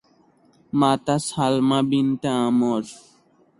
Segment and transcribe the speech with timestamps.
[0.73, 2.83] মাতা সালমা বিনতে আমর।